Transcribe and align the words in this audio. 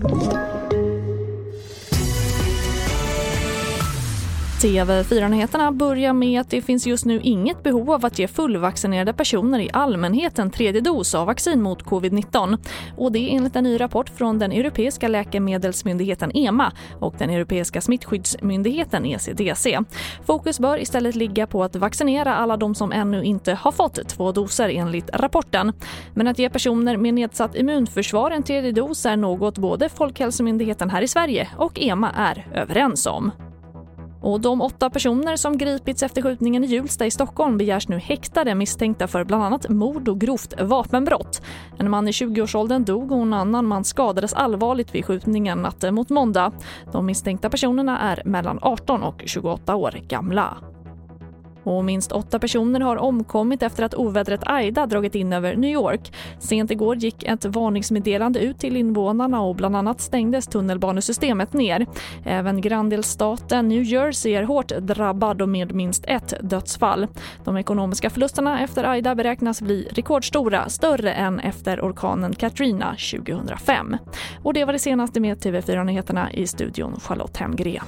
Thank 0.00 0.32
you. 0.32 0.57
TV4-nyheterna 4.58 5.72
börjar 5.72 6.12
med 6.12 6.40
att 6.40 6.50
det 6.50 6.62
finns 6.62 6.86
just 6.86 7.04
nu 7.04 7.20
inget 7.22 7.62
behov 7.62 7.90
av 7.90 8.04
att 8.04 8.18
ge 8.18 8.28
fullvaccinerade 8.28 9.12
personer 9.12 9.58
i 9.58 9.70
allmänhet 9.72 10.38
en 10.38 10.50
tredje 10.50 10.80
dos 10.80 11.14
av 11.14 11.26
vaccin 11.26 11.62
mot 11.62 11.82
covid-19. 11.82 12.58
Och 12.96 13.12
det 13.12 13.34
enligt 13.34 13.56
en 13.56 13.64
ny 13.64 13.80
rapport 13.80 14.08
från 14.08 14.38
den 14.38 14.52
europeiska 14.52 15.08
läkemedelsmyndigheten 15.08 16.30
EMA 16.34 16.72
och 17.00 17.14
den 17.18 17.30
europeiska 17.30 17.80
smittskyddsmyndigheten 17.80 19.06
ECDC. 19.06 19.78
Fokus 20.26 20.60
bör 20.60 20.78
istället 20.78 21.14
ligga 21.14 21.46
på 21.46 21.64
att 21.64 21.76
vaccinera 21.76 22.34
alla 22.34 22.56
de 22.56 22.74
som 22.74 22.92
ännu 22.92 23.24
inte 23.24 23.54
har 23.54 23.72
fått 23.72 24.08
två 24.08 24.32
doser 24.32 24.68
enligt 24.68 25.10
rapporten. 25.12 25.72
Men 26.14 26.26
att 26.28 26.38
ge 26.38 26.50
personer 26.50 26.96
med 26.96 27.14
nedsatt 27.14 27.54
immunförsvar 27.56 28.30
en 28.30 28.42
tredje 28.42 28.72
dos 28.72 29.06
är 29.06 29.16
något 29.16 29.58
både 29.58 29.88
Folkhälsomyndigheten 29.88 30.90
här 30.90 31.02
i 31.02 31.08
Sverige 31.08 31.48
och 31.56 31.80
EMA 31.80 32.10
är 32.10 32.46
överens 32.54 33.06
om. 33.06 33.32
Och 34.20 34.40
de 34.40 34.60
åtta 34.60 34.90
personer 34.90 35.36
som 35.36 35.58
gripits 35.58 36.02
efter 36.02 36.22
skjutningen 36.22 36.64
i 36.64 36.66
Hjulsta 36.66 37.06
i 37.06 37.10
Stockholm 37.10 37.58
begärs 37.58 37.88
nu 37.88 37.98
häktade 37.98 38.54
misstänkta 38.54 39.06
för 39.06 39.24
bland 39.24 39.44
annat 39.44 39.68
mord 39.68 40.08
och 40.08 40.20
grovt 40.20 40.54
vapenbrott. 40.60 41.42
En 41.78 41.90
man 41.90 42.08
i 42.08 42.10
20-årsåldern 42.10 42.84
dog 42.84 43.12
och 43.12 43.22
en 43.22 43.34
annan 43.34 43.66
man 43.66 43.84
skadades 43.84 44.32
allvarligt 44.32 44.94
vid 44.94 45.04
skjutningen 45.04 45.58
natten 45.58 45.94
mot 45.94 46.08
måndag. 46.08 46.52
De 46.92 47.06
misstänkta 47.06 47.50
personerna 47.50 47.98
är 47.98 48.22
mellan 48.24 48.58
18 48.62 49.02
och 49.02 49.22
28 49.26 49.76
år 49.76 50.00
gamla. 50.08 50.56
Och 51.68 51.84
minst 51.84 52.12
åtta 52.12 52.38
personer 52.38 52.80
har 52.80 52.96
omkommit 52.96 53.62
efter 53.62 53.84
att 53.84 53.94
ovädret 53.94 54.40
Aida 54.46 54.86
dragit 54.86 55.14
in 55.14 55.32
över 55.32 55.56
New 55.56 55.70
York. 55.70 56.12
Sent 56.38 56.70
igår 56.70 56.96
gick 56.96 57.22
ett 57.22 57.44
varningsmeddelande 57.44 58.40
ut 58.40 58.58
till 58.58 58.76
invånarna 58.76 59.40
och 59.40 59.56
bland 59.56 59.76
annat 59.76 60.00
stängdes 60.00 60.46
tunnelbanesystemet 60.46 61.52
ner. 61.52 61.86
Även 62.24 62.60
granndelstaten 62.60 63.68
New 63.68 63.82
Jersey 63.82 64.32
är 64.32 64.42
hårt 64.42 64.68
drabbad 64.68 65.42
och 65.42 65.48
med 65.48 65.74
minst 65.74 66.04
ett 66.04 66.34
dödsfall. 66.40 67.06
De 67.44 67.56
ekonomiska 67.56 68.10
förlusterna 68.10 68.60
efter 68.64 68.84
Aida 68.84 69.14
beräknas 69.14 69.62
bli 69.62 69.88
rekordstora, 69.90 70.68
större 70.68 71.12
än 71.12 71.40
efter 71.40 71.80
orkanen 71.80 72.34
Katrina 72.34 72.96
2005. 73.10 73.96
Och 74.42 74.54
det 74.54 74.64
var 74.64 74.72
det 74.72 74.78
senaste 74.78 75.20
med 75.20 75.38
TV4 75.38 75.84
Nyheterna 75.84 76.32
i 76.32 76.46
studion 76.46 77.00
Charlotte 77.00 77.36
Hemgren. 77.36 77.84